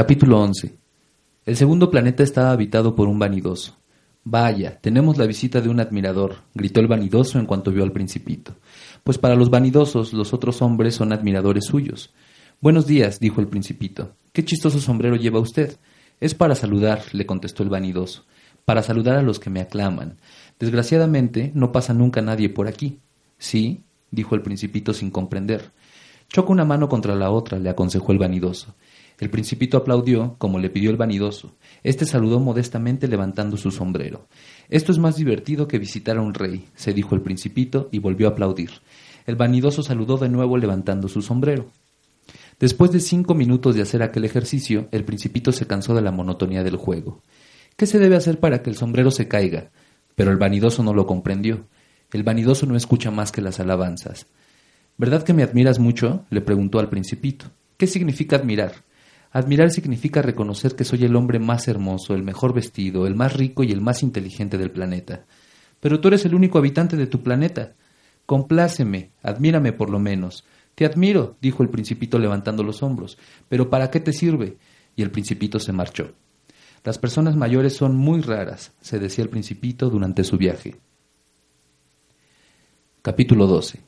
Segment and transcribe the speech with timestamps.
[0.00, 0.74] Capítulo 11.
[1.44, 3.76] El segundo planeta estaba habitado por un vanidoso.
[4.24, 8.56] Vaya, tenemos la visita de un admirador, gritó el vanidoso en cuanto vio al principito.
[9.04, 12.14] Pues para los vanidosos los otros hombres son admiradores suyos.
[12.62, 14.14] Buenos días, dijo el principito.
[14.32, 15.76] Qué chistoso sombrero lleva usted.
[16.18, 18.24] Es para saludar, le contestó el vanidoso,
[18.64, 20.16] para saludar a los que me aclaman.
[20.58, 23.00] Desgraciadamente no pasa nunca nadie por aquí.
[23.36, 25.72] Sí, dijo el principito sin comprender.
[26.30, 28.74] Choca una mano contra la otra, le aconsejó el vanidoso.
[29.20, 31.54] El principito aplaudió, como le pidió el vanidoso.
[31.82, 34.26] Este saludó modestamente levantando su sombrero.
[34.70, 38.28] Esto es más divertido que visitar a un rey, se dijo el principito y volvió
[38.28, 38.70] a aplaudir.
[39.26, 41.66] El vanidoso saludó de nuevo levantando su sombrero.
[42.58, 46.64] Después de cinco minutos de hacer aquel ejercicio, el principito se cansó de la monotonía
[46.64, 47.22] del juego.
[47.76, 49.70] ¿Qué se debe hacer para que el sombrero se caiga?
[50.14, 51.66] Pero el vanidoso no lo comprendió.
[52.10, 54.26] El vanidoso no escucha más que las alabanzas.
[54.96, 56.24] ¿Verdad que me admiras mucho?
[56.30, 57.46] le preguntó al principito.
[57.76, 58.72] ¿Qué significa admirar?
[59.32, 63.62] Admirar significa reconocer que soy el hombre más hermoso, el mejor vestido, el más rico
[63.62, 65.24] y el más inteligente del planeta.
[65.78, 67.74] Pero tú eres el único habitante de tu planeta.
[68.26, 70.44] Compláceme, admírame por lo menos.
[70.74, 73.18] Te admiro, dijo el principito levantando los hombros.
[73.48, 74.56] Pero ¿para qué te sirve?
[74.96, 76.12] Y el principito se marchó.
[76.82, 80.76] Las personas mayores son muy raras, se decía el principito durante su viaje.
[83.02, 83.80] Capítulo 12.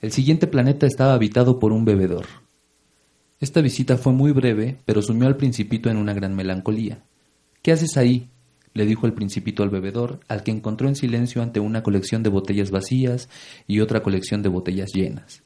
[0.00, 2.41] El siguiente planeta estaba habitado por un bebedor.
[3.42, 7.02] Esta visita fue muy breve, pero sumió al principito en una gran melancolía.
[7.60, 8.28] ¿Qué haces ahí?
[8.72, 12.30] le dijo el principito al bebedor, al que encontró en silencio ante una colección de
[12.30, 13.28] botellas vacías
[13.66, 15.42] y otra colección de botellas llenas.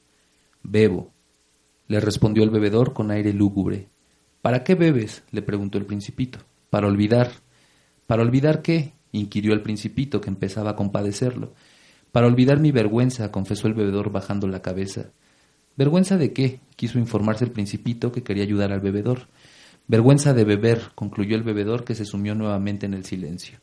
[0.62, 1.10] Bebo,
[1.88, 3.88] le respondió el bebedor con aire lúgubre.
[4.42, 5.22] ¿Para qué bebes?
[5.30, 6.40] le preguntó el principito.
[6.68, 7.30] Para olvidar.
[8.06, 8.92] ¿Para olvidar qué?
[9.10, 11.54] inquirió el principito, que empezaba a compadecerlo.
[12.12, 15.12] Para olvidar mi vergüenza, confesó el bebedor bajando la cabeza.
[15.76, 16.60] ¿Vergüenza de qué?
[16.76, 19.28] quiso informarse el principito que quería ayudar al bebedor.
[19.88, 23.58] Vergüenza de beber, concluyó el bebedor que se sumió nuevamente en el silencio.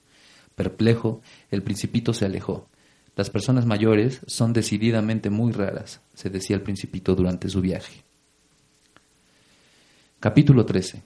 [0.56, 2.68] Perplejo, el principito se alejó.
[3.16, 8.04] Las personas mayores son decididamente muy raras, se decía el principito durante su viaje.
[10.20, 11.04] Capítulo 13.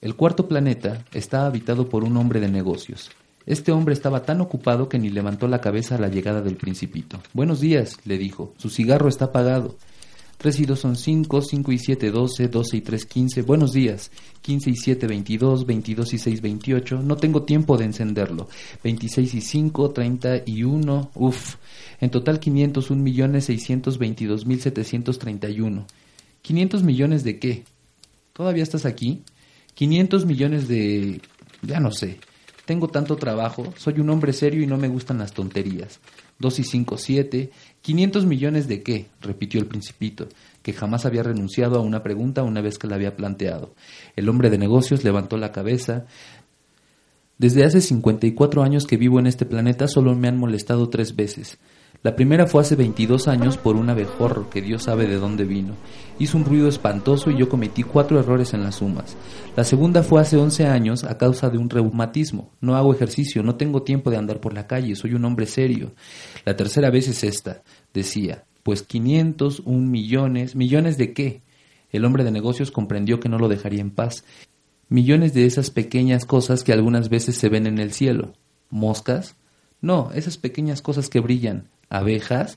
[0.00, 3.10] El cuarto planeta está habitado por un hombre de negocios.
[3.46, 7.20] Este hombre estaba tan ocupado que ni levantó la cabeza a la llegada del principito.
[7.32, 8.54] Buenos días, le dijo.
[8.58, 9.76] Su cigarro está apagado.
[10.40, 13.42] 3 y 2 son 5, 5 y 7, 12, 12 y 3, 15.
[13.42, 14.10] Buenos días.
[14.40, 17.02] 15 y 7, 22, 22 y 6, 28.
[17.02, 18.48] No tengo tiempo de encenderlo.
[18.82, 21.10] 26 y 5, 31.
[21.14, 21.56] Uf.
[22.00, 25.86] En total 501 millones 622 mil 731.
[26.42, 27.64] ¿500 millones de qué?
[28.32, 29.22] ¿Todavía estás aquí?
[29.74, 31.20] 500 millones de...
[31.60, 32.18] ya no sé.
[32.70, 35.98] Tengo tanto trabajo, soy un hombre serio y no me gustan las tonterías.
[36.38, 37.50] 2 y 5, 7.
[37.84, 39.08] ¿500 millones de qué?
[39.20, 40.28] repitió el principito,
[40.62, 43.74] que jamás había renunciado a una pregunta una vez que la había planteado.
[44.14, 46.06] El hombre de negocios levantó la cabeza.
[47.38, 51.58] Desde hace 54 años que vivo en este planeta solo me han molestado tres veces.
[52.02, 55.74] La primera fue hace 22 años por un abejorro que Dios sabe de dónde vino.
[56.18, 59.18] Hizo un ruido espantoso y yo cometí cuatro errores en las sumas.
[59.54, 62.52] La segunda fue hace 11 años a causa de un reumatismo.
[62.62, 65.92] No hago ejercicio, no tengo tiempo de andar por la calle, soy un hombre serio.
[66.46, 67.62] La tercera vez es esta,
[67.92, 71.42] decía, pues 501 millones, millones de qué?
[71.90, 74.24] El hombre de negocios comprendió que no lo dejaría en paz.
[74.88, 78.32] Millones de esas pequeñas cosas que algunas veces se ven en el cielo.
[78.70, 79.36] ¿Moscas?
[79.82, 82.56] No, esas pequeñas cosas que brillan, ¿Abejas?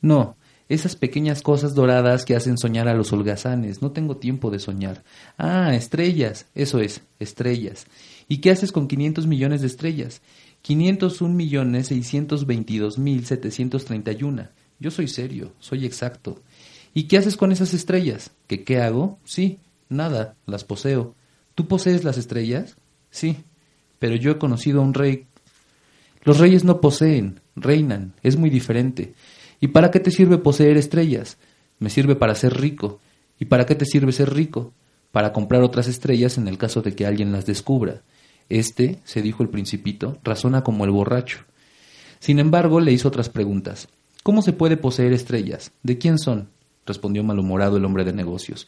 [0.00, 0.36] No,
[0.68, 3.82] esas pequeñas cosas doradas que hacen soñar a los holgazanes.
[3.82, 5.02] No tengo tiempo de soñar.
[5.38, 6.46] Ah, estrellas.
[6.54, 7.86] Eso es, estrellas.
[8.28, 10.22] ¿Y qué haces con 500 millones de estrellas?
[10.62, 14.48] 501 millones 622 mil 731.
[14.78, 16.40] Yo soy serio, soy exacto.
[16.92, 18.32] ¿Y qué haces con esas estrellas?
[18.46, 19.18] ¿Qué qué hago?
[19.24, 21.14] Sí, nada, las poseo.
[21.54, 22.76] ¿Tú posees las estrellas?
[23.10, 23.36] Sí,
[23.98, 25.26] pero yo he conocido a un rey.
[26.26, 29.14] Los reyes no poseen, reinan, es muy diferente.
[29.60, 31.38] ¿Y para qué te sirve poseer estrellas?
[31.78, 32.98] Me sirve para ser rico.
[33.38, 34.72] ¿Y para qué te sirve ser rico?
[35.12, 38.02] Para comprar otras estrellas en el caso de que alguien las descubra.
[38.48, 41.44] Este, se dijo el principito, razona como el borracho.
[42.18, 43.86] Sin embargo, le hizo otras preguntas.
[44.24, 45.70] ¿Cómo se puede poseer estrellas?
[45.84, 46.48] ¿De quién son?
[46.86, 48.66] respondió malhumorado el hombre de negocios.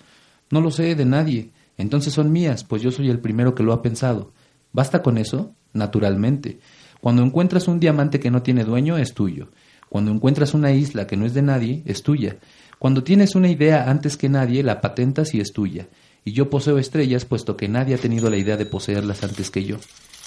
[0.51, 1.51] No lo sé de nadie.
[1.77, 4.31] Entonces son mías, pues yo soy el primero que lo ha pensado.
[4.73, 5.53] ¿Basta con eso?
[5.73, 6.61] Naturalmente.
[7.01, 9.49] Cuando encuentras un diamante que no tiene dueño, es tuyo.
[9.89, 12.37] Cuando encuentras una isla que no es de nadie, es tuya.
[12.79, 15.89] Cuando tienes una idea antes que nadie, la patentas y es tuya.
[16.25, 19.65] Y yo poseo estrellas, puesto que nadie ha tenido la idea de poseerlas antes que
[19.65, 19.79] yo.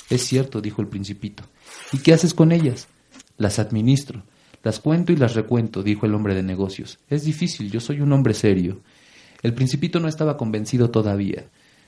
[0.09, 1.43] Es cierto, dijo el principito.
[1.93, 2.87] ¿Y qué haces con ellas?
[3.37, 4.23] Las administro.
[4.63, 6.99] Las cuento y las recuento, dijo el hombre de negocios.
[7.09, 8.81] Es difícil, yo soy un hombre serio.
[9.41, 11.45] El principito no estaba convencido todavía.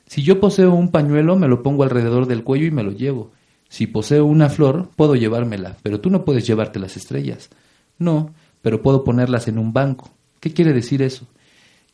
[0.07, 3.31] Si yo poseo un pañuelo, me lo pongo alrededor del cuello y me lo llevo.
[3.73, 7.49] Si poseo una flor, puedo llevármela, pero tú no puedes llevarte las estrellas.
[7.97, 8.31] No,
[8.61, 10.11] pero puedo ponerlas en un banco.
[10.39, 11.25] ¿Qué quiere decir eso?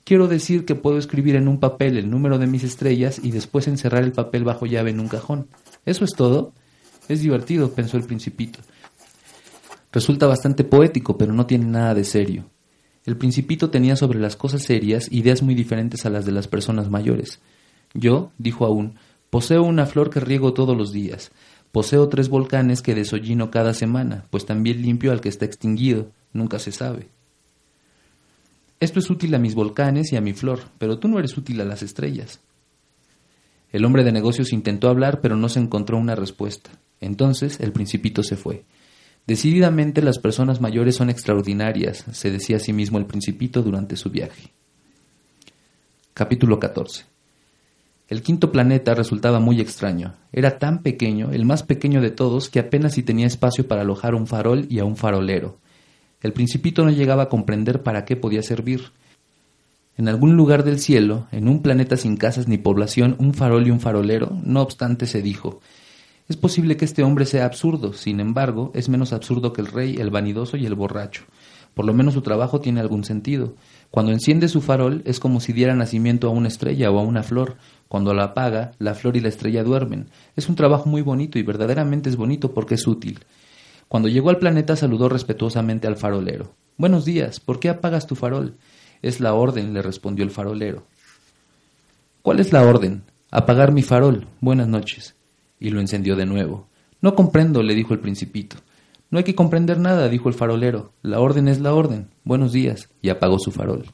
[0.03, 3.69] Quiero decir que puedo escribir en un papel el número de mis estrellas y después
[3.69, 5.47] encerrar el papel bajo llave en un cajón.
[5.85, 6.51] ¿Eso es todo?
[7.07, 8.59] Es divertido, pensó el principito.
[9.93, 12.43] Resulta bastante poético, pero no tiene nada de serio.
[13.05, 16.89] El principito tenía sobre las cosas serias ideas muy diferentes a las de las personas
[16.89, 17.39] mayores.
[17.93, 18.95] Yo, dijo aún,
[19.29, 21.31] poseo una flor que riego todos los días.
[21.71, 26.12] Poseo tres volcanes que desollino cada semana, pues también limpio al que está extinguido.
[26.33, 27.10] Nunca se sabe.
[28.80, 31.60] Esto es útil a mis volcanes y a mi flor, pero tú no eres útil
[31.62, 32.39] a las estrellas.
[33.71, 36.71] El hombre de negocios intentó hablar, pero no se encontró una respuesta.
[37.01, 38.66] Entonces el principito se fue.
[39.27, 44.10] Decididamente las personas mayores son extraordinarias, se decía a sí mismo el principito durante su
[44.10, 44.54] viaje.
[46.16, 47.06] Capítulo 14.
[48.09, 50.15] El quinto planeta resultaba muy extraño.
[50.31, 54.15] Era tan pequeño, el más pequeño de todos, que apenas si tenía espacio para alojar
[54.15, 55.59] un farol y a un farolero.
[56.19, 58.91] El principito no llegaba a comprender para qué podía servir.
[59.95, 63.69] En algún lugar del cielo, en un planeta sin casas ni población, un farol y
[63.69, 65.59] un farolero, no obstante se dijo,
[66.27, 69.97] es posible que este hombre sea absurdo, sin embargo, es menos absurdo que el rey,
[69.97, 71.25] el vanidoso y el borracho.
[71.73, 73.53] Por lo menos su trabajo tiene algún sentido.
[73.91, 77.24] Cuando enciende su farol es como si diera nacimiento a una estrella o a una
[77.24, 77.57] flor.
[77.88, 80.09] Cuando la apaga, la flor y la estrella duermen.
[80.36, 83.19] Es un trabajo muy bonito y verdaderamente es bonito porque es útil.
[83.88, 86.53] Cuando llegó al planeta saludó respetuosamente al farolero.
[86.77, 88.56] Buenos días, ¿por qué apagas tu farol?
[89.01, 90.85] Es la orden, le respondió el farolero.
[92.21, 93.03] ¿Cuál es la orden?
[93.31, 94.27] Apagar mi farol.
[94.39, 95.15] Buenas noches
[95.59, 96.68] y lo encendió de nuevo.
[97.01, 98.57] No comprendo, le dijo el principito.
[99.11, 100.94] No hay que comprender nada, dijo el farolero.
[101.01, 102.09] La orden es la orden.
[102.23, 102.89] Buenos días.
[103.01, 103.85] y apagó su farol.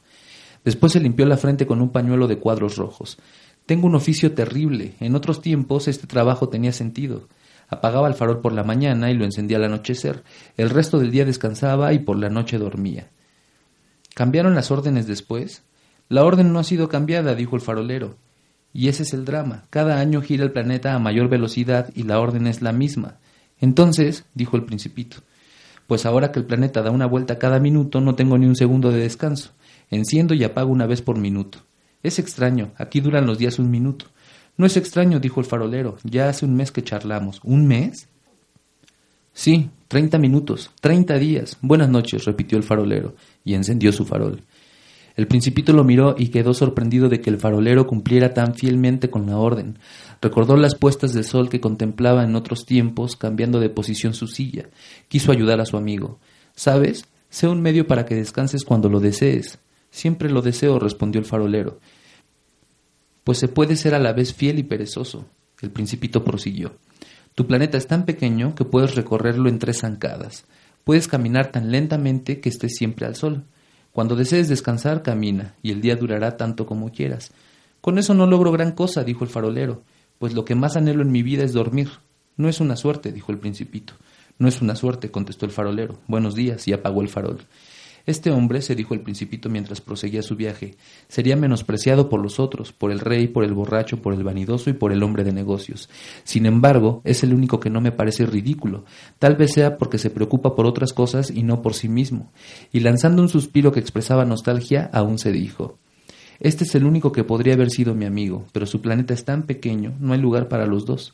[0.64, 3.18] Después se limpió la frente con un pañuelo de cuadros rojos.
[3.64, 4.94] Tengo un oficio terrible.
[5.00, 7.28] En otros tiempos este trabajo tenía sentido.
[7.68, 10.22] Apagaba el farol por la mañana y lo encendía al anochecer.
[10.56, 13.08] El resto del día descansaba y por la noche dormía.
[14.14, 15.62] ¿Cambiaron las órdenes después?
[16.08, 18.16] La orden no ha sido cambiada, dijo el farolero.
[18.72, 19.64] Y ese es el drama.
[19.70, 23.16] Cada año gira el planeta a mayor velocidad y la orden es la misma.
[23.60, 25.18] Entonces, dijo el principito,
[25.86, 28.90] pues ahora que el planeta da una vuelta cada minuto no tengo ni un segundo
[28.90, 29.52] de descanso.
[29.90, 31.58] Enciendo y apago una vez por minuto.
[32.02, 34.06] Es extraño, aquí duran los días un minuto.
[34.56, 37.40] No es extraño, dijo el farolero, ya hace un mes que charlamos.
[37.44, 38.08] ¿Un mes?
[39.32, 41.58] Sí, treinta minutos, treinta días.
[41.60, 43.14] Buenas noches, repitió el farolero,
[43.44, 44.42] y encendió su farol.
[45.16, 49.26] El principito lo miró y quedó sorprendido de que el farolero cumpliera tan fielmente con
[49.26, 49.78] la orden.
[50.20, 54.68] Recordó las puestas de sol que contemplaba en otros tiempos, cambiando de posición su silla.
[55.08, 56.18] Quiso ayudar a su amigo.
[56.54, 57.06] ¿Sabes?
[57.30, 59.58] Sé un medio para que descanses cuando lo desees.
[59.90, 61.80] Siempre lo deseo, respondió el farolero.
[63.24, 65.26] Pues se puede ser a la vez fiel y perezoso.
[65.62, 66.76] El principito prosiguió.
[67.34, 70.44] Tu planeta es tan pequeño que puedes recorrerlo en tres zancadas.
[70.84, 73.44] Puedes caminar tan lentamente que estés siempre al sol.
[73.96, 77.32] Cuando desees descansar, camina, y el día durará tanto como quieras.
[77.80, 79.84] Con eso no logro gran cosa, dijo el farolero,
[80.18, 81.88] pues lo que más anhelo en mi vida es dormir.
[82.36, 83.94] No es una suerte, dijo el principito.
[84.38, 85.96] No es una suerte, contestó el farolero.
[86.08, 87.38] Buenos días, y apagó el farol.
[88.06, 90.76] Este hombre, se dijo el principito mientras proseguía su viaje,
[91.08, 94.74] sería menospreciado por los otros, por el rey, por el borracho, por el vanidoso y
[94.74, 95.90] por el hombre de negocios.
[96.22, 98.84] Sin embargo, es el único que no me parece ridículo,
[99.18, 102.30] tal vez sea porque se preocupa por otras cosas y no por sí mismo.
[102.72, 105.76] Y lanzando un suspiro que expresaba nostalgia, aún se dijo
[106.38, 109.46] Este es el único que podría haber sido mi amigo, pero su planeta es tan
[109.46, 111.12] pequeño, no hay lugar para los dos.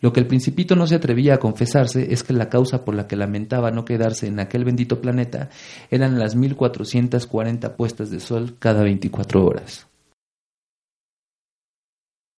[0.00, 3.06] Lo que el principito no se atrevía a confesarse es que la causa por la
[3.06, 5.50] que lamentaba no quedarse en aquel bendito planeta
[5.90, 9.86] eran las mil cuatrocientas cuarenta puestas de sol cada veinticuatro horas.